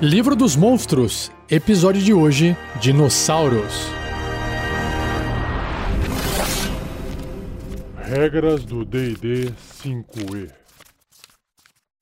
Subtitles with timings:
[0.00, 3.72] Livro dos Monstros, episódio de hoje: Dinossauros.
[7.96, 10.52] Regras do DD 5E.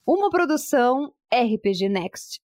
[0.05, 2.41] Uma produção RPG Next.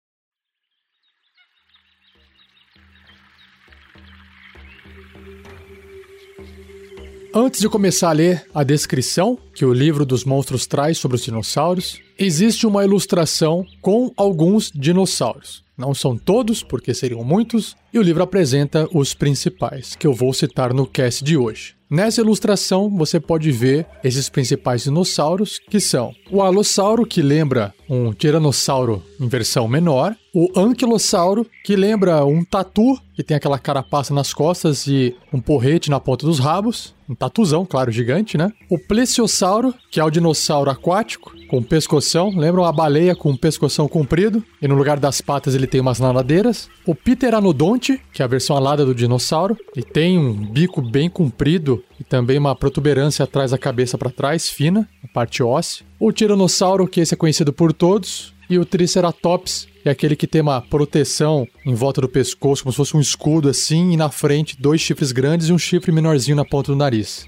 [7.33, 11.23] Antes de começar a ler a descrição que o livro dos monstros traz sobre os
[11.23, 15.66] dinossauros, existe uma ilustração com alguns dinossauros.
[15.77, 20.33] Não são todos, porque seriam muitos, e o livro apresenta os principais, que eu vou
[20.33, 21.75] citar no cast de hoje.
[21.89, 28.11] Nessa ilustração, você pode ver esses principais dinossauros, que são o alossauro, que lembra um
[28.11, 34.33] tiranossauro em versão menor, o anquilossauro, que lembra um tatu, que tem aquela carapaça nas
[34.33, 38.51] costas e um porrete na ponta dos rabos, um tatuzão, claro, gigante, né?
[38.69, 44.43] O plesiosauro, que é o dinossauro aquático, com pescoção, lembra uma baleia com pescoção comprido,
[44.61, 46.69] e no lugar das patas ele tem umas nadadeiras.
[46.85, 51.83] O pteranodonte, que é a versão alada do dinossauro, e tem um bico bem comprido
[51.99, 55.85] e também uma protuberância atrás da cabeça para trás, fina, a parte óssea.
[55.99, 60.41] O tiranossauro, que esse é conhecido por todos, e o triceratops, é aquele que tem
[60.41, 64.57] uma proteção em volta do pescoço, como se fosse um escudo assim, e na frente
[64.59, 67.27] dois chifres grandes e um chifre menorzinho na ponta do nariz.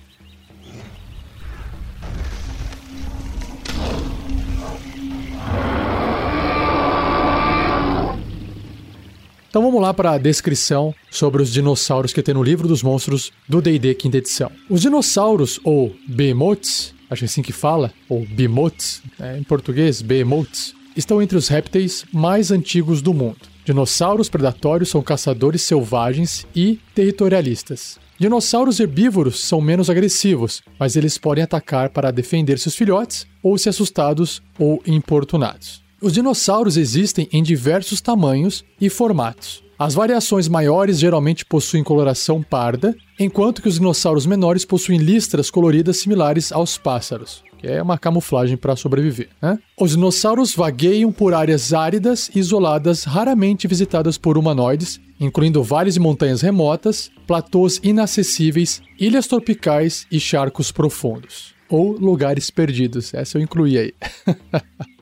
[9.50, 13.32] Então vamos lá para a descrição sobre os dinossauros que tem no livro dos monstros
[13.48, 14.52] do D&D quinta edição.
[14.70, 20.04] Os dinossauros, ou behemoths, acho que é assim que fala, ou behemoths, né, em português,
[20.04, 23.40] behemoths, estão entre os répteis mais antigos do mundo.
[23.66, 27.98] Dinossauros predatórios são caçadores selvagens e territorialistas.
[28.20, 33.68] Dinossauros herbívoros são menos agressivos, mas eles podem atacar para defender seus filhotes ou se
[33.68, 35.89] assustados ou importunados.
[36.02, 39.62] Os dinossauros existem em diversos tamanhos e formatos.
[39.78, 45.98] As variações maiores geralmente possuem coloração parda, enquanto que os dinossauros menores possuem listras coloridas
[45.98, 49.30] similares aos pássaros, que é uma camuflagem para sobreviver.
[49.42, 49.60] Né?
[49.78, 56.00] Os dinossauros vagueiam por áreas áridas e isoladas, raramente visitadas por humanoides, incluindo vales e
[56.00, 61.54] montanhas remotas, platôs inacessíveis, ilhas tropicais e charcos profundos.
[61.70, 63.94] Ou lugares perdidos, essa eu incluí aí.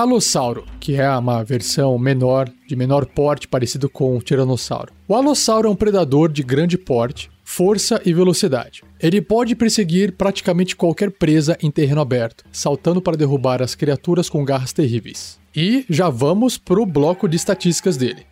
[0.00, 4.92] Alossauro, que é uma versão menor, de menor porte, parecido com o Tiranossauro.
[5.08, 8.84] O Alossauro é um predador de grande porte, força e velocidade.
[9.00, 14.44] Ele pode perseguir praticamente qualquer presa em terreno aberto, saltando para derrubar as criaturas com
[14.44, 15.40] garras terríveis.
[15.52, 18.24] E já vamos pro bloco de estatísticas dele.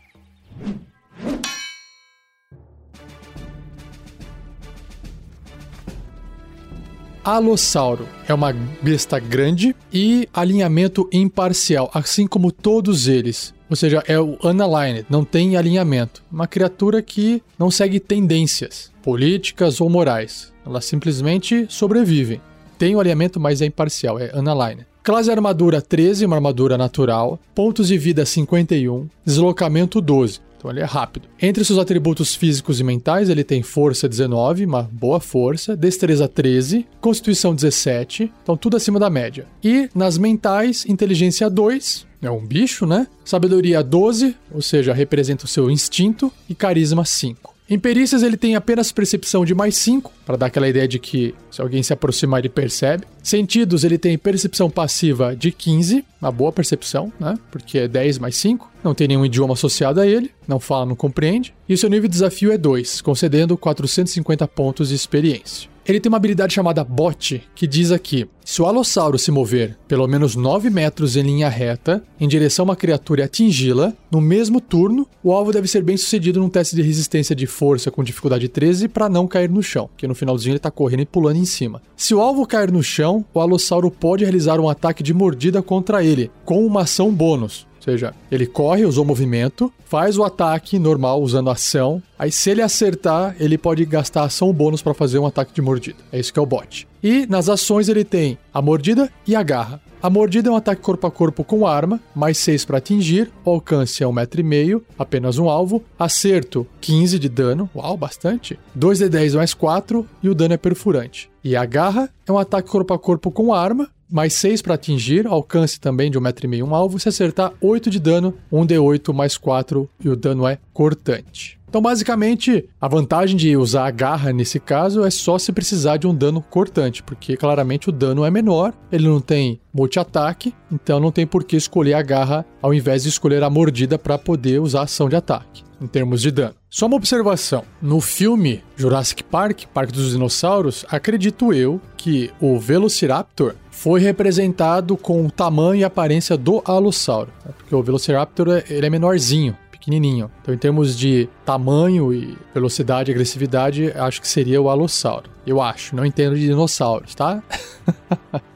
[7.26, 13.52] Alossauro é uma besta grande e alinhamento imparcial, assim como todos eles.
[13.68, 16.22] Ou seja, é o unaligned, não tem alinhamento.
[16.30, 20.52] Uma criatura que não segue tendências políticas ou morais.
[20.64, 22.40] Elas simplesmente sobrevivem.
[22.78, 24.86] Tem o alinhamento, mas é imparcial, é unaligned.
[25.02, 27.40] Classe armadura 13, uma armadura natural.
[27.52, 29.08] Pontos de vida 51.
[29.24, 30.45] Deslocamento 12.
[30.66, 31.28] Então ele é rápido.
[31.40, 36.84] Entre seus atributos físicos e mentais, ele tem força 19, uma boa força, destreza 13,
[37.00, 39.46] constituição 17, então tudo acima da média.
[39.62, 43.06] E nas mentais, inteligência 2, é um bicho, né?
[43.24, 47.55] Sabedoria 12, ou seja, representa o seu instinto, e carisma 5.
[47.68, 51.34] Em perícias ele tem apenas percepção de mais 5, para dar aquela ideia de que
[51.50, 53.04] se alguém se aproximar ele percebe.
[53.20, 57.36] Sentidos ele tem percepção passiva de 15, uma boa percepção, né?
[57.50, 60.94] Porque é 10 mais 5, não tem nenhum idioma associado a ele, não fala, não
[60.94, 61.52] compreende.
[61.68, 65.68] E o seu nível de desafio é 2, concedendo 450 pontos de experiência.
[65.88, 70.06] Ele tem uma habilidade chamada Bot, que diz aqui: se o alossauro se mover pelo
[70.08, 74.60] menos 9 metros em linha reta em direção a uma criatura e atingi-la, no mesmo
[74.60, 78.48] turno, o alvo deve ser bem sucedido num teste de resistência de força com dificuldade
[78.48, 81.44] 13 para não cair no chão, que no finalzinho ele tá correndo e pulando em
[81.44, 81.80] cima.
[81.96, 86.04] Se o alvo cair no chão, o alossauro pode realizar um ataque de mordida contra
[86.04, 91.50] ele, com uma ação bônus seja, ele corre, usou movimento, faz o ataque normal usando
[91.50, 92.02] ação.
[92.18, 95.98] Aí, se ele acertar, ele pode gastar ação bônus para fazer um ataque de mordida.
[96.12, 96.86] É isso que é o bot.
[97.02, 99.80] E nas ações ele tem a mordida e a garra.
[100.02, 103.50] A mordida é um ataque corpo a corpo com arma, mais 6 para atingir, o
[103.50, 110.06] alcance é 1,5m, apenas um alvo, acerto 15 de dano, uau, bastante, 2d10 mais 4
[110.22, 111.30] e o dano é perfurante.
[111.42, 115.26] E a garra é um ataque corpo a corpo com arma, mais 6 para atingir,
[115.26, 116.98] alcance também de 1,5m um alvo.
[116.98, 121.58] Se acertar, 8 de dano, 1d8 mais 4 e o dano é cortante.
[121.68, 126.06] Então, basicamente, a vantagem de usar a garra nesse caso é só se precisar de
[126.06, 131.10] um dano cortante, porque claramente o dano é menor, ele não tem multi-ataque, então não
[131.10, 134.80] tem por que escolher a garra ao invés de escolher a mordida para poder usar
[134.80, 136.54] a ação de ataque, em termos de dano.
[136.70, 143.54] Só uma observação: no filme Jurassic Park, Parque dos Dinossauros, acredito eu que o Velociraptor
[143.70, 147.52] foi representado com o tamanho e aparência do Alossauro, né?
[147.56, 150.30] porque o Velociraptor ele é menorzinho, pequenininho.
[150.42, 155.30] Então, em termos de tamanho e velocidade e agressividade, acho que seria o Alossauro.
[155.46, 157.42] Eu acho, não entendo de dinossauros, tá?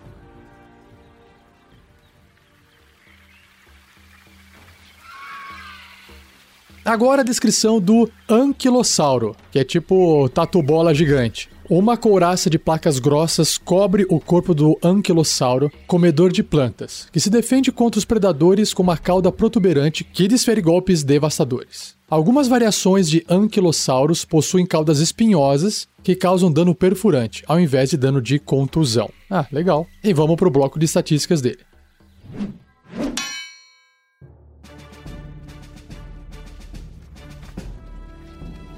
[6.90, 11.48] Agora a descrição do Anquilossauro, que é tipo tatu-bola gigante.
[11.68, 17.30] Uma couraça de placas grossas cobre o corpo do anquilossauro, comedor de plantas, que se
[17.30, 21.94] defende contra os predadores com uma cauda protuberante que desfere golpes devastadores.
[22.10, 28.20] Algumas variações de anquilossauros possuem caudas espinhosas que causam dano perfurante, ao invés de dano
[28.20, 29.08] de contusão.
[29.30, 29.86] Ah, legal.
[30.02, 31.60] E vamos para o bloco de estatísticas dele.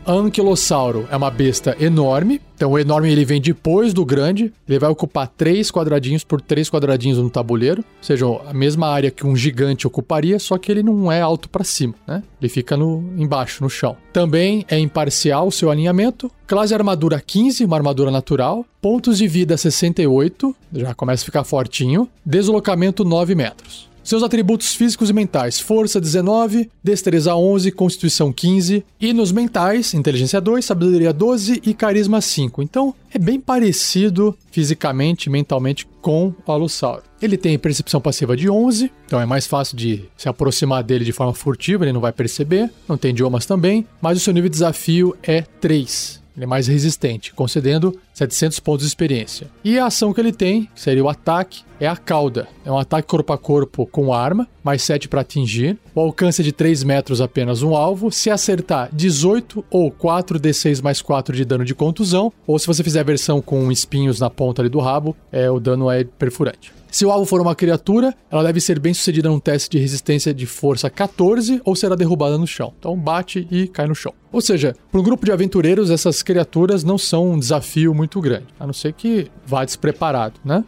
[0.06, 2.40] Anquilossauro é uma besta enorme.
[2.56, 4.52] Então o enorme ele vem depois do grande.
[4.69, 7.82] Ele vai ocupar três quadradinhos por três quadradinhos no tabuleiro.
[7.82, 11.49] Ou seja, a mesma área que um gigante ocuparia, só que ele não é alto
[11.49, 12.22] para cima, né?
[12.40, 13.96] Ele fica no, embaixo, no chão.
[14.12, 16.31] Também é imparcial o seu alinhamento.
[16.46, 18.66] Classe armadura 15, uma armadura natural.
[18.81, 22.08] Pontos de vida 68, já começa a ficar fortinho.
[22.26, 23.92] Deslocamento 9 metros.
[24.04, 30.40] Seus atributos físicos e mentais: força 19, destreza 11, constituição 15 e nos mentais, inteligência
[30.40, 32.62] 2, sabedoria 12 e carisma 5.
[32.62, 37.02] Então, é bem parecido fisicamente, mentalmente com o Alossauro.
[37.20, 41.12] Ele tem percepção passiva de 11, então é mais fácil de se aproximar dele de
[41.12, 42.70] forma furtiva, ele não vai perceber.
[42.88, 46.22] Não tem idiomas também, mas o seu nível de desafio é 3.
[46.37, 49.49] Ele é mais resistente, concedendo 700 pontos de experiência.
[49.64, 52.47] E a ação que ele tem, que seria o ataque, é a cauda.
[52.64, 55.76] É um ataque corpo a corpo com arma, mais 7 para atingir.
[55.94, 58.11] O alcance é de 3 metros apenas um alvo.
[58.12, 63.00] Se acertar 18 ou 4d6 mais 4 de dano de contusão, ou se você fizer
[63.00, 66.73] a versão com espinhos na ponta ali do rabo, é, o dano é perfurante.
[66.93, 70.35] Se o alvo for uma criatura, ela deve ser bem sucedida num teste de resistência
[70.35, 72.75] de força 14 ou será derrubada no chão.
[72.79, 74.12] Então bate e cai no chão.
[74.31, 78.46] Ou seja, para um grupo de aventureiros, essas criaturas não são um desafio muito grande,
[78.58, 80.64] a não ser que vá despreparado, né?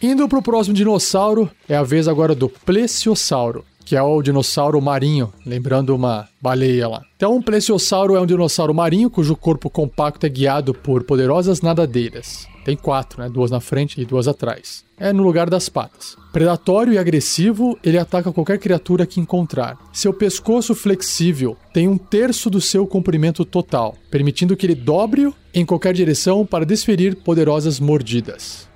[0.00, 4.82] Indo para o próximo dinossauro, é a vez agora do Plesiosauro que é o dinossauro
[4.82, 7.02] marinho, lembrando uma baleia lá.
[7.16, 12.46] Então, um plesiosauro é um dinossauro marinho cujo corpo compacto é guiado por poderosas nadadeiras.
[12.66, 13.30] Tem quatro, né?
[13.30, 14.84] Duas na frente e duas atrás.
[15.00, 16.18] É no lugar das patas.
[16.34, 19.78] Predatório e agressivo, ele ataca qualquer criatura que encontrar.
[19.90, 25.64] Seu pescoço flexível tem um terço do seu comprimento total, permitindo que ele dobre em
[25.64, 28.68] qualquer direção para desferir poderosas mordidas.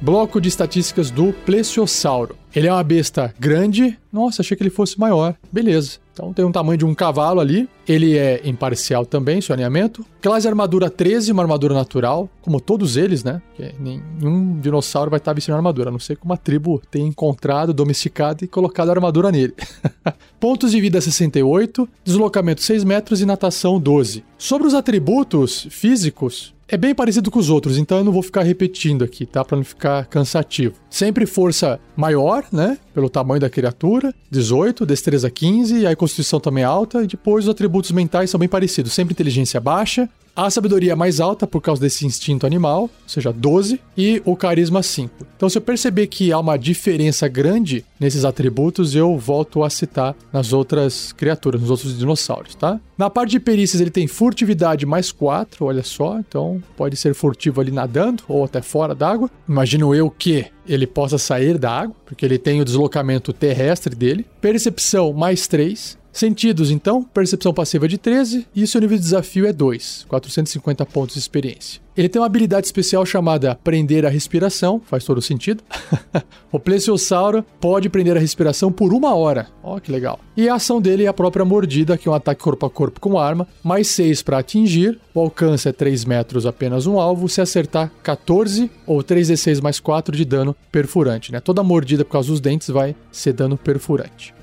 [0.00, 2.36] Bloco de estatísticas do Plesiosauro.
[2.54, 3.98] Ele é uma besta grande.
[4.12, 5.34] Nossa, achei que ele fosse maior.
[5.52, 5.98] Beleza.
[6.12, 7.68] Então tem um tamanho de um cavalo ali.
[7.86, 10.04] Ele é imparcial também, seu alinhamento.
[10.20, 12.28] Classe armadura 13, uma armadura natural.
[12.40, 13.42] Como todos eles, né?
[13.54, 15.90] Porque nenhum dinossauro vai estar vestindo armadura.
[15.90, 19.54] A não ser que uma tribo tenha encontrado, domesticado e colocado a armadura nele.
[20.40, 24.24] Pontos de vida 68, deslocamento 6 metros e natação 12.
[24.36, 28.42] Sobre os atributos físicos, é bem parecido com os outros, então eu não vou ficar
[28.42, 29.42] repetindo aqui, tá?
[29.42, 30.74] Para não ficar cansativo.
[30.90, 32.78] Sempre força maior, né?
[32.94, 37.46] Pelo tamanho da criatura, 18, destreza 15, e aí constituição também é alta, e depois
[37.46, 40.08] os atributos mentais são bem parecidos, sempre inteligência baixa,
[40.38, 44.36] a sabedoria é mais alta por causa desse instinto animal, ou seja, 12, e o
[44.36, 45.26] carisma 5.
[45.36, 50.14] Então, se eu perceber que há uma diferença grande nesses atributos, eu volto a citar
[50.32, 52.78] nas outras criaturas, nos outros dinossauros, tá?
[52.96, 57.60] Na parte de perícias, ele tem furtividade mais 4, olha só, então pode ser furtivo
[57.60, 59.28] ali nadando ou até fora d'água.
[59.48, 64.24] Imagino eu que ele possa sair da água, porque ele tem o deslocamento terrestre dele.
[64.40, 69.52] Percepção mais 3, Sentidos, então, percepção passiva de 13 e seu nível de desafio é
[69.52, 71.80] 2, 450 pontos de experiência.
[71.98, 75.64] Ele tem uma habilidade especial chamada prender a respiração, faz todo sentido.
[76.52, 79.48] o plesiosauro pode prender a respiração por uma hora.
[79.64, 80.20] Ó, oh, que legal.
[80.36, 83.00] E a ação dele é a própria mordida, que é um ataque corpo a corpo
[83.00, 84.96] com arma, mais 6 para atingir.
[85.12, 87.28] O alcance é 3 metros apenas um alvo.
[87.28, 91.32] Se acertar 14 ou 3d6 mais 4 de dano perfurante.
[91.32, 91.40] Né?
[91.40, 94.37] Toda mordida por causa dos dentes vai ser dano perfurante.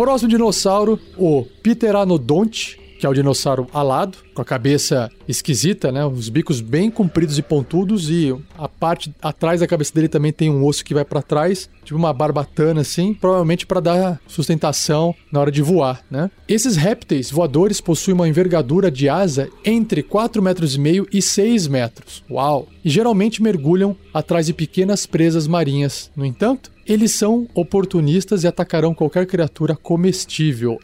[0.00, 6.06] Próximo dinossauro, o Pteranodonte, que é o dinossauro alado, com a cabeça esquisita, né?
[6.06, 10.48] Os bicos bem compridos e pontudos e a parte atrás da cabeça dele também tem
[10.48, 15.38] um osso que vai para trás, tipo uma barbatana assim, provavelmente para dar sustentação na
[15.38, 16.30] hora de voar, né?
[16.48, 20.78] Esses répteis voadores possuem uma envergadura de asa entre 4 metros
[21.12, 22.24] e 6 metros.
[22.30, 22.68] Uau!
[22.82, 26.10] E geralmente mergulham atrás de pequenas presas marinhas.
[26.16, 30.76] No entanto, eles são oportunistas e atacarão qualquer criatura comestível.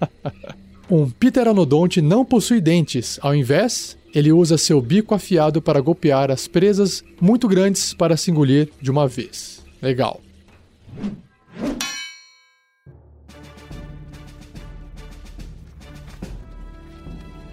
[0.90, 6.48] um pteranodonte não possui dentes, ao invés, ele usa seu bico afiado para golpear as
[6.48, 9.62] presas muito grandes para se engolir de uma vez.
[9.82, 10.18] Legal.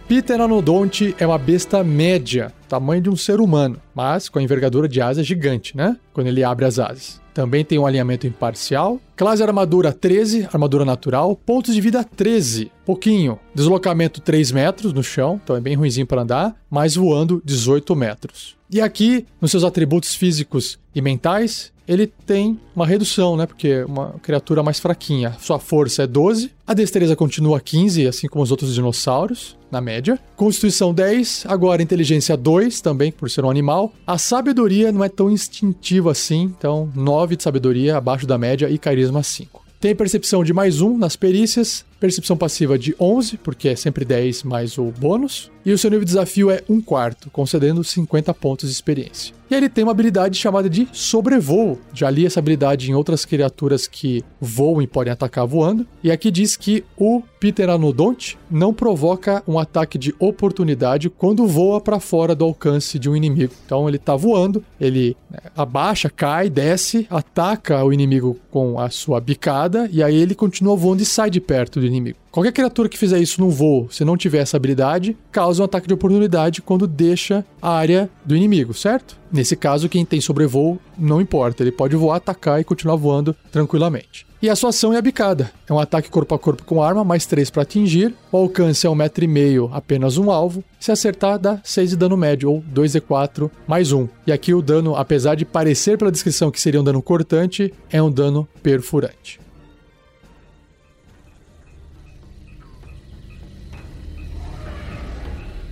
[0.07, 5.01] Pteranodonte é uma besta média, tamanho de um ser humano, mas com a envergadura de
[5.01, 5.97] asa gigante, né?
[6.13, 7.18] Quando ele abre as asas.
[7.33, 8.99] Também tem um alinhamento imparcial.
[9.15, 11.35] Classe armadura 13, armadura natural.
[11.35, 13.39] Pontos de vida 13, pouquinho.
[13.53, 18.55] Deslocamento 3 metros no chão, então é bem ruimzinho para andar, mas voando 18 metros.
[18.71, 23.47] E aqui, nos seus atributos físicos e mentais, ele tem uma redução, né?
[23.47, 25.35] Porque é uma criatura mais fraquinha.
[25.39, 30.19] Sua força é 12, a destreza continua 15, assim como os outros dinossauros, na média.
[30.35, 33.91] Constituição 10, agora inteligência 2, também por ser um animal.
[34.05, 38.77] A sabedoria não é tão instintiva assim, então 9 de sabedoria abaixo da média e
[38.77, 39.65] carisma 5.
[39.79, 44.43] Tem percepção de mais um nas perícias, percepção passiva de 11, porque é sempre 10
[44.43, 48.69] mais o bônus, e o seu nível de desafio é 1 quarto, concedendo 50 pontos
[48.69, 49.39] de experiência.
[49.49, 51.79] E ele tem uma habilidade chamada de sobrevoo.
[51.91, 55.87] Já li essa habilidade em outras criaturas que voam e podem atacar voando.
[56.03, 61.99] E aqui diz que o Pteranodonte não provoca um ataque de oportunidade quando voa para
[61.99, 63.53] fora do alcance de um inimigo.
[63.65, 69.19] Então ele está voando, ele né, abaixa, cai, desce, ataca o inimigo com a sua
[69.19, 72.17] bicada e aí ele continua voando e sai de perto do inimigo.
[72.31, 75.87] Qualquer criatura que fizer isso num voo, se não tiver essa habilidade, causa um ataque
[75.87, 79.17] de oportunidade quando deixa a área do inimigo, certo?
[79.31, 84.29] Nesse caso, quem tem sobrevoo não importa, ele pode voar, atacar e continuar voando tranquilamente.
[84.41, 85.51] E a sua ação é a bicada.
[85.67, 88.15] É um ataque corpo a corpo com arma, mais 3 para atingir.
[88.31, 90.63] O alcance é 1,5m, apenas um alvo.
[90.79, 94.07] Se acertar, dá 6 de dano médio, ou 2d4 mais 1.
[94.25, 98.01] E aqui o dano, apesar de parecer pela descrição que seria um dano cortante, é
[98.01, 99.41] um dano perfurante.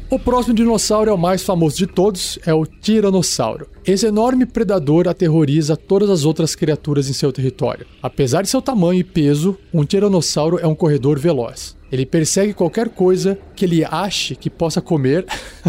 [0.09, 3.67] O próximo dinossauro é o mais famoso de todos, é o Tiranossauro.
[3.85, 7.85] Esse enorme predador aterroriza todas as outras criaturas em seu território.
[8.01, 11.75] Apesar de seu tamanho e peso, um tiranossauro é um corredor veloz.
[11.91, 15.25] Ele persegue qualquer coisa que ele ache que possa comer,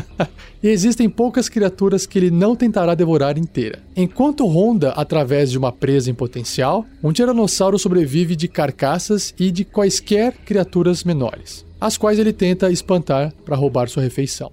[0.62, 3.78] e existem poucas criaturas que ele não tentará devorar inteira.
[3.96, 9.64] Enquanto ronda através de uma presa em potencial, um tiranossauro sobrevive de carcaças e de
[9.64, 14.52] quaisquer criaturas menores as quais ele tenta espantar para roubar sua refeição.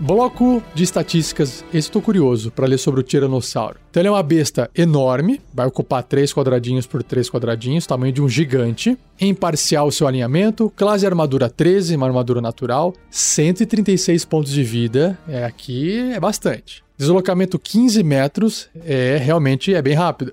[0.00, 3.78] Bloco de estatísticas, esse estou curioso para ler sobre o Tiranossauro.
[3.90, 8.22] Então ele é uma besta enorme, vai ocupar 3 quadradinhos por 3 quadradinhos, tamanho de
[8.22, 8.96] um gigante.
[9.20, 15.44] Imparcial o seu alinhamento, classe armadura 13, uma armadura natural, 136 pontos de vida, é
[15.44, 16.82] aqui é bastante.
[17.00, 20.32] Deslocamento 15 metros é realmente é bem rápido.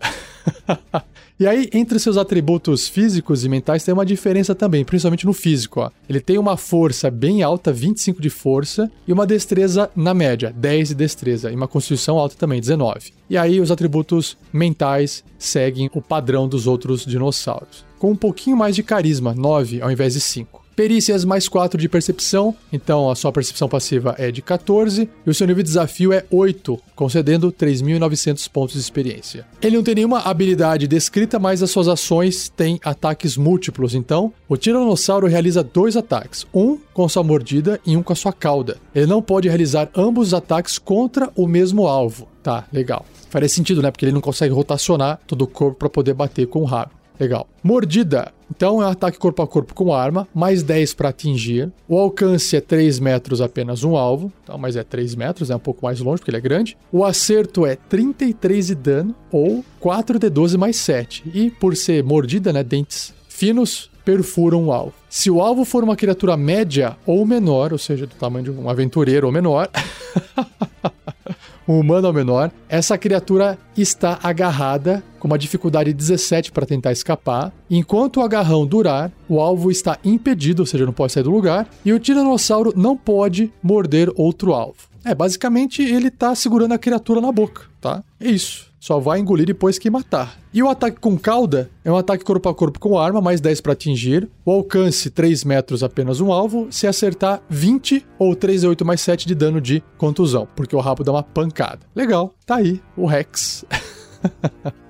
[1.39, 5.79] e aí, entre seus atributos físicos e mentais, tem uma diferença também, principalmente no físico.
[5.79, 5.89] Ó.
[6.09, 10.89] Ele tem uma força bem alta, 25 de força, e uma destreza na média, 10
[10.89, 13.13] de destreza, e uma constituição alta também, 19.
[13.29, 17.85] E aí, os atributos mentais seguem o padrão dos outros dinossauros.
[17.97, 20.56] Com um pouquinho mais de carisma, 9 ao invés de 5.
[20.77, 25.33] Perícias mais 4 de percepção, então a sua percepção passiva é de 14 e o
[25.33, 29.43] seu nível de desafio é 8, concedendo 3.900 pontos de experiência.
[29.59, 34.55] Ele não tem nenhuma habilidade descrita, mas as suas ações têm ataques múltiplos, então o
[34.55, 38.77] Tiranossauro realiza dois ataques, um com sua mordida e um com a sua cauda.
[38.93, 42.27] Ele não pode realizar ambos os ataques contra o mesmo alvo.
[42.43, 43.03] Tá, legal.
[43.31, 43.89] Faria sentido, né?
[43.89, 46.91] Porque ele não consegue rotacionar todo o corpo para poder bater com o rabo.
[47.19, 47.47] Legal.
[47.63, 48.36] Mordida.
[48.49, 51.71] Então é um ataque corpo a corpo com arma, mais 10 para atingir.
[51.87, 55.59] O alcance é 3 metros apenas um alvo, então, mas é 3 metros, é um
[55.59, 56.77] pouco mais longe porque ele é grande.
[56.91, 61.23] O acerto é 33 de dano ou 4 de 12 mais 7.
[61.33, 64.93] E por ser mordida, né, dentes finos, perfuram o alvo.
[65.09, 68.69] Se o alvo for uma criatura média ou menor, ou seja, do tamanho de um
[68.69, 69.69] aventureiro ou menor,
[71.67, 77.51] um humano ou menor, essa criatura está agarrada com uma dificuldade 17 para tentar escapar.
[77.69, 81.67] Enquanto o agarrão durar, o alvo está impedido, ou seja, não pode sair do lugar,
[81.83, 84.87] e o tiranossauro não pode morder outro alvo.
[85.03, 88.03] É, basicamente ele está segurando a criatura na boca, tá?
[88.19, 88.66] É isso.
[88.79, 90.37] Só vai engolir depois que matar.
[90.53, 93.61] E o ataque com cauda é um ataque corpo a corpo com arma, mais 10
[93.61, 94.29] para atingir.
[94.45, 96.67] O alcance 3 metros apenas um alvo.
[96.69, 100.79] Se acertar 20 ou 3 a 8 mais 7 de dano de contusão, porque o
[100.79, 101.79] rabo dá uma pancada.
[101.95, 103.65] Legal, tá aí o Rex.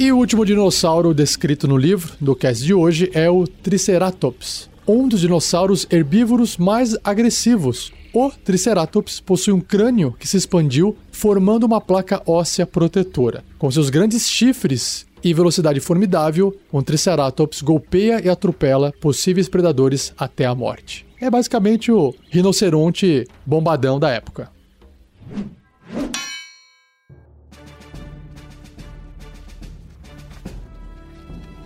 [0.00, 5.08] E o último dinossauro descrito no livro do cast de hoje é o Triceratops, um
[5.08, 7.92] dos dinossauros herbívoros mais agressivos.
[8.12, 13.44] O Triceratops possui um crânio que se expandiu, formando uma placa óssea protetora.
[13.58, 20.46] Com seus grandes chifres e velocidade formidável, um Triceratops golpeia e atropela possíveis predadores até
[20.46, 21.06] a morte.
[21.20, 24.50] É basicamente o rinoceronte bombadão da época.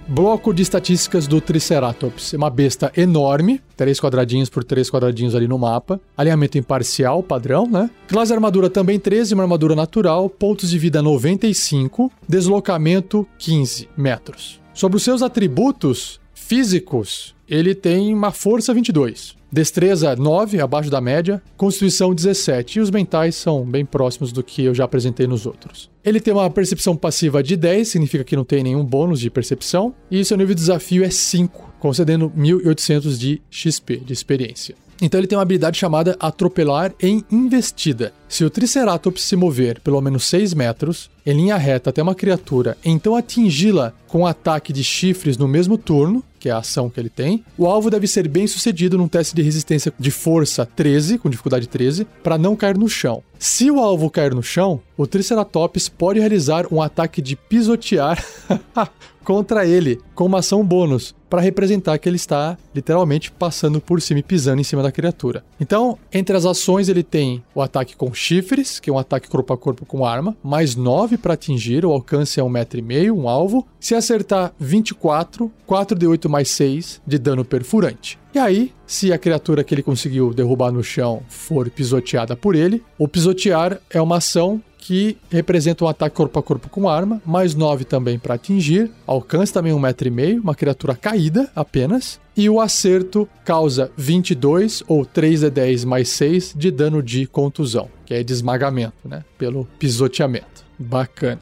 [0.08, 2.34] Bloco de estatísticas do Triceratops.
[2.34, 6.00] É uma besta enorme, 3 quadradinhos por 3 quadradinhos ali no mapa.
[6.16, 7.88] Alinhamento imparcial, padrão, né?
[8.08, 10.28] Classe armadura também 13, uma armadura natural.
[10.28, 12.10] Pontos de vida 95.
[12.28, 14.60] Deslocamento 15 metros.
[14.74, 19.36] Sobre os seus atributos físicos, ele tem uma força 22.
[19.52, 21.42] Destreza 9, abaixo da média.
[21.54, 22.78] Constituição 17.
[22.78, 25.90] E os mentais são bem próximos do que eu já apresentei nos outros.
[26.02, 29.94] Ele tem uma percepção passiva de 10, significa que não tem nenhum bônus de percepção.
[30.10, 34.74] E seu nível de desafio é 5, concedendo 1800 de XP, de experiência.
[35.02, 38.14] Então ele tem uma habilidade chamada Atropelar em Investida.
[38.32, 42.78] Se o Triceratops se mover pelo menos 6 metros, em linha reta até uma criatura,
[42.82, 46.98] então atingi-la com um ataque de chifres no mesmo turno, que é a ação que
[46.98, 51.18] ele tem, o alvo deve ser bem sucedido num teste de resistência de força 13,
[51.18, 53.22] com dificuldade 13, para não cair no chão.
[53.38, 58.24] Se o alvo cair no chão, o Triceratops pode realizar um ataque de pisotear
[59.22, 64.20] contra ele, com uma ação bônus, para representar que ele está literalmente passando por cima
[64.20, 65.44] e pisando em cima da criatura.
[65.60, 69.52] Então, entre as ações, ele tem o ataque com chifres, que é um ataque corpo
[69.52, 73.66] a corpo com arma, mais 9 para atingir, o alcance é 1,5m, um alvo.
[73.80, 78.18] Se acertar 24, 4 de 8 mais 6 de dano perfurante.
[78.34, 82.82] E aí, se a criatura que ele conseguiu derrubar no chão for pisoteada por ele,
[82.96, 87.54] o pisotear é uma ação que representa um ataque corpo a corpo com arma, mais
[87.54, 93.90] 9 também para atingir, alcance também 1,5m, uma criatura caída apenas, e o acerto causa
[93.96, 99.06] 22 ou 3 de 10 mais 6 de dano de contusão, que é de esmagamento,
[99.06, 99.24] né?
[99.36, 100.64] Pelo pisoteamento.
[100.78, 101.40] Bacana.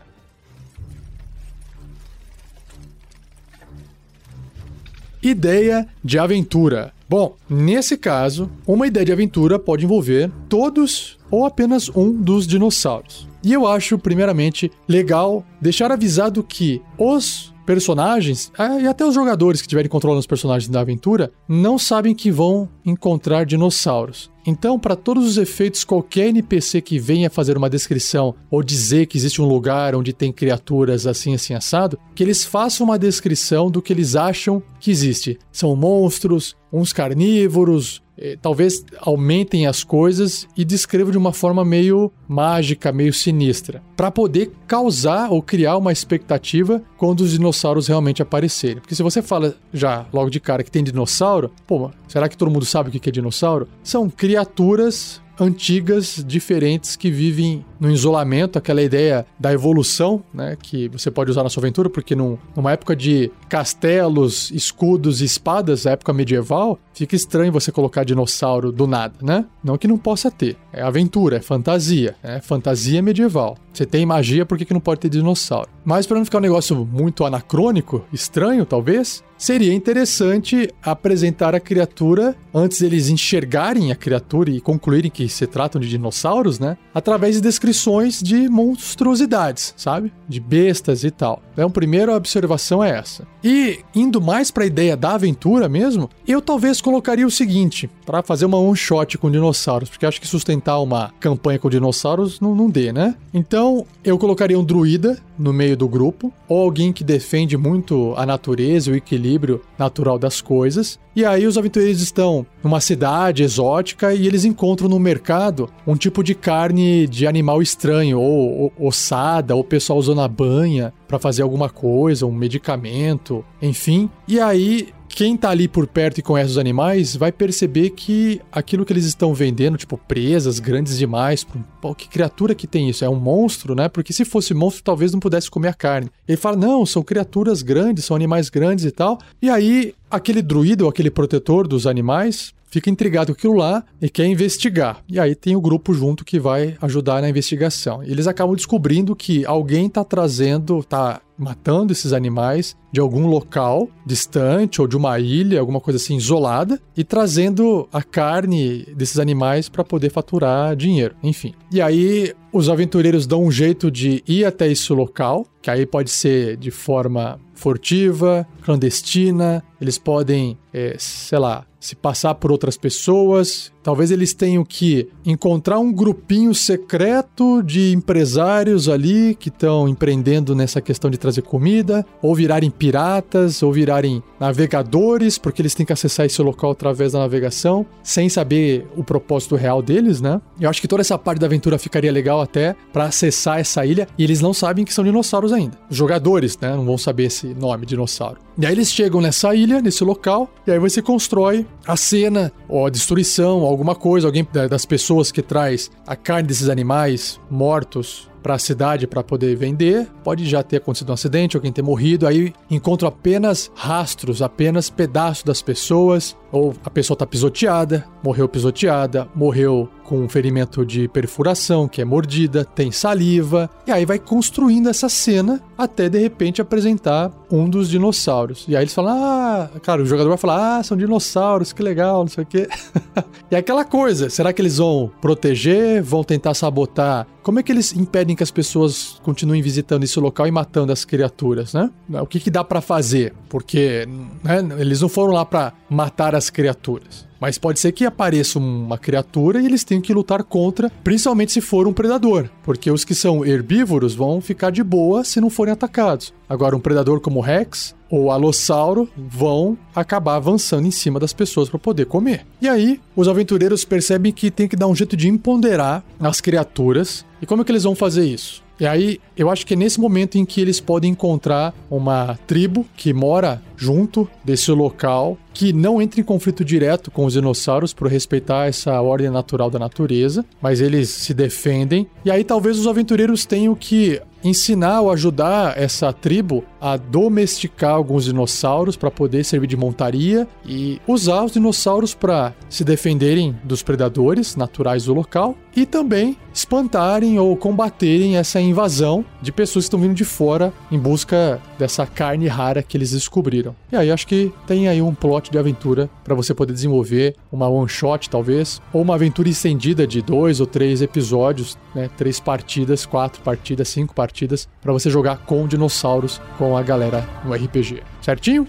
[5.22, 6.92] Ideia de aventura.
[7.09, 13.29] Bom, nesse caso, uma ideia de aventura pode envolver todos ou apenas um dos dinossauros.
[13.42, 18.50] E eu acho, primeiramente, legal deixar avisado que os personagens,
[18.83, 22.68] e até os jogadores que estiverem controlando os personagens da aventura, não sabem que vão
[22.85, 24.28] encontrar dinossauros.
[24.44, 29.16] Então, para todos os efeitos, qualquer NPC que venha fazer uma descrição ou dizer que
[29.16, 33.80] existe um lugar onde tem criaturas assim, assim, assado, que eles façam uma descrição do
[33.80, 35.38] que eles acham que existe.
[35.52, 42.12] São monstros, uns carnívoros, eh, talvez aumentem as coisas e descrevam de uma forma meio
[42.28, 48.76] mágica, meio sinistra, para poder causar ou criar uma expectativa quando os dinossauros realmente aparecerem.
[48.76, 52.50] Porque se você fala já logo de cara que tem dinossauro, pô, será que todo
[52.50, 53.66] mundo sabe o que é dinossauro?
[53.83, 61.10] São criaturas antigas, diferentes, que vivem no isolamento, aquela ideia da evolução, né, que você
[61.10, 65.92] pode usar na sua aventura, porque num, numa época de castelos, escudos e espadas, a
[65.92, 69.46] época medieval, fica estranho você colocar dinossauro do nada, né?
[69.64, 70.56] Não que não possa ter.
[70.70, 73.56] É aventura, é fantasia, é fantasia medieval.
[73.72, 75.68] Você tem magia, por que, que não pode ter dinossauro?
[75.84, 82.36] Mas para não ficar um negócio muito anacrônico, estranho talvez, seria interessante apresentar a criatura
[82.52, 86.76] antes eles enxergarem a criatura e concluírem que se tratam de dinossauros, né?
[86.92, 90.12] Através de descrições descrições de monstruosidades, sabe?
[90.28, 91.42] De bestas e tal.
[91.52, 93.26] Então, a primeira observação é essa.
[93.42, 98.22] E indo mais para a ideia da aventura mesmo, eu talvez colocaria o seguinte, para
[98.22, 102.54] fazer uma one shot com dinossauros, porque acho que sustentar uma campanha com dinossauros não,
[102.54, 103.14] não dê, né?
[103.33, 108.26] Então, eu colocaria um druida no meio do grupo, ou alguém que defende muito a
[108.26, 110.98] natureza e o equilíbrio natural das coisas.
[111.16, 116.22] E aí os aventureiros estão numa cidade exótica e eles encontram no mercado um tipo
[116.22, 121.42] de carne de animal estranho, ou, ou ossada, ou pessoal usando a banha para fazer
[121.42, 124.10] alguma coisa, um medicamento, enfim.
[124.26, 128.84] E aí quem tá ali por perto e conhece os animais vai perceber que aquilo
[128.84, 131.44] que eles estão vendendo, tipo presas grandes demais,
[131.80, 133.04] pô, que criatura que tem isso?
[133.04, 133.88] É um monstro, né?
[133.88, 136.10] Porque se fosse monstro, talvez não pudesse comer a carne.
[136.26, 139.18] Ele fala: não, são criaturas grandes, são animais grandes e tal.
[139.42, 144.09] E aí, aquele druida ou aquele protetor dos animais fica intrigado com aquilo lá e
[144.09, 145.02] quer investigar.
[145.09, 148.02] E aí tem o grupo junto que vai ajudar na investigação.
[148.02, 153.88] E eles acabam descobrindo que alguém está trazendo, está matando esses animais de algum local
[154.05, 159.68] distante ou de uma ilha, alguma coisa assim isolada, e trazendo a carne desses animais
[159.68, 161.55] para poder faturar dinheiro, enfim.
[161.72, 166.11] E aí os aventureiros dão um jeito de ir até esse local, que aí pode
[166.11, 173.72] ser de forma furtiva, clandestina, eles podem, é, sei lá, se passar por outras pessoas.
[173.83, 180.81] Talvez eles tenham que encontrar um grupinho secreto de empresários ali que estão empreendendo nessa
[180.81, 186.24] questão de trazer comida, ou virarem piratas, ou virarem navegadores, porque eles têm que acessar
[186.24, 190.40] esse local através da navegação, sem saber o propósito real deles, né?
[190.58, 194.08] Eu acho que toda essa parte da aventura ficaria legal até para acessar essa ilha,
[194.16, 195.76] e eles não sabem que são dinossauros ainda.
[195.90, 198.38] Jogadores, né, não vão saber esse nome dinossauro.
[198.56, 202.86] E aí eles chegam nessa ilha, nesse local, e aí você constrói a cena, ou
[202.86, 208.55] a destruição, alguma coisa, alguém das pessoas que traz a carne desses animais mortos para
[208.55, 210.09] a cidade para poder vender.
[210.24, 212.26] Pode já ter acontecido um acidente, alguém ter morrido.
[212.26, 216.37] Aí encontro apenas rastros, apenas pedaços das pessoas.
[216.53, 222.05] Ou a pessoa está pisoteada, morreu pisoteada, morreu com um ferimento de perfuração, que é
[222.05, 223.70] mordida, tem saliva.
[223.87, 228.64] E aí vai construindo essa cena até de repente apresentar um dos dinossauros.
[228.66, 232.22] E aí eles falam: Ah, cara, o jogador vai falar: Ah, são dinossauros, que legal,
[232.22, 232.68] não sei o quê.
[233.48, 236.03] e é aquela coisa: será que eles vão proteger?
[236.03, 237.29] Vão tentar sabotar?
[237.42, 241.05] Como é que eles impedem que as pessoas continuem visitando esse local e matando as
[241.05, 241.90] criaturas, né?
[242.20, 243.33] O que, que dá para fazer?
[243.48, 244.07] Porque
[244.44, 247.26] né, eles não foram lá para matar as criaturas.
[247.40, 251.62] Mas pode ser que apareça uma criatura e eles tenham que lutar contra, principalmente se
[251.62, 255.72] for um predador, porque os que são herbívoros vão ficar de boa se não forem
[255.72, 256.35] atacados.
[256.46, 261.68] Agora, um predador como o Rex ou Alossauro vão acabar avançando em cima das pessoas
[261.68, 262.44] para poder comer.
[262.60, 267.24] E aí, os aventureiros percebem que tem que dar um jeito de empoderar as criaturas.
[267.40, 268.62] E como é que eles vão fazer isso?
[268.80, 272.86] E aí, eu acho que é nesse momento em que eles podem encontrar uma tribo
[272.96, 278.08] que mora junto desse local, que não entra em conflito direto com os dinossauros por
[278.08, 282.06] respeitar essa ordem natural da natureza, mas eles se defendem.
[282.24, 288.24] E aí talvez os aventureiros tenham que ensinar ou ajudar essa tribo a domesticar alguns
[288.24, 294.56] dinossauros para poder servir de montaria e usar os dinossauros para se defenderem dos predadores
[294.56, 300.14] naturais do local e também espantarem ou combaterem essa invasão de pessoas que estão vindo
[300.14, 303.74] de fora em busca dessa carne rara que eles descobriram.
[303.90, 307.68] E aí acho que tem aí um plot de aventura para você poder desenvolver uma
[307.68, 313.06] one shot talvez ou uma aventura estendida de dois ou três episódios, né, três partidas,
[313.06, 318.02] quatro partidas, cinco partidas para você jogar com dinossauros com a galera no RPG.
[318.20, 318.68] Certinho?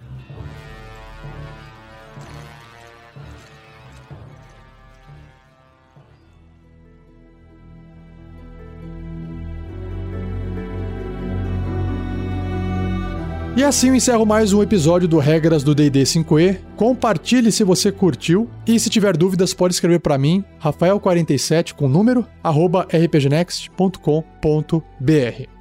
[13.53, 16.57] E assim eu encerro mais um episódio do Regras do D&D 5e.
[16.77, 22.25] Compartilhe se você curtiu e se tiver dúvidas pode escrever para mim, rafael47 com número
[22.41, 24.81] arroba rpgnext.com.br.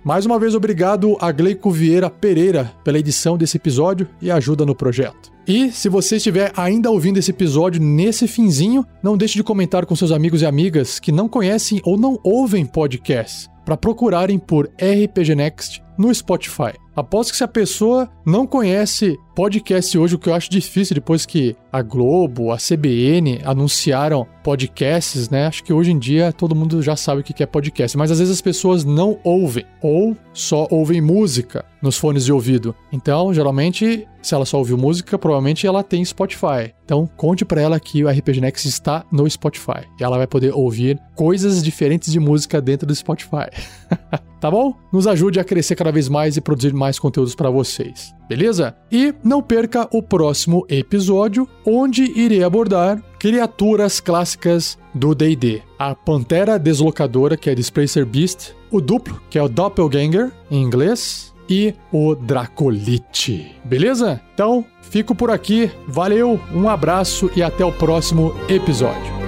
[0.05, 4.75] Mais uma vez obrigado a Gleico Vieira Pereira pela edição desse episódio e ajuda no
[4.75, 5.33] projeto.
[5.45, 9.97] E se você estiver ainda ouvindo esse episódio nesse finzinho, não deixe de comentar com
[9.97, 15.35] seus amigos e amigas que não conhecem ou não ouvem podcasts para procurarem por RPG
[15.35, 16.73] Next no Spotify.
[16.95, 21.25] Aposto que se a pessoa não conhece podcast hoje, o que eu acho difícil depois
[21.25, 25.47] que a Globo, a CBN anunciaram podcasts, né?
[25.47, 28.19] Acho que hoje em dia todo mundo já sabe o que é podcast, mas às
[28.19, 32.75] vezes as pessoas não ouvem ou só ouvem música nos fones de ouvido.
[32.93, 36.75] Então, geralmente, se ela só ouviu música, provavelmente ela tem Spotify.
[36.85, 39.87] Então, conte para ela que o RPG Next está no Spotify.
[39.99, 43.49] E ela vai poder ouvir coisas diferentes de música dentro do Spotify.
[44.41, 44.75] tá bom?
[44.93, 48.15] Nos ajude a crescer cada vez mais e produzir mais conteúdos para vocês.
[48.29, 48.75] Beleza?
[48.91, 55.63] E não perca o próximo episódio, onde irei abordar criaturas clássicas do D&D.
[55.79, 61.31] A Pantera Deslocadora, que é Displacer Beast, o Duplo, que é o Doppelganger em inglês,
[61.51, 63.57] e o Dracolite.
[63.65, 64.21] Beleza?
[64.33, 65.71] Então, fico por aqui.
[65.89, 69.20] Valeu, um abraço e até o próximo episódio.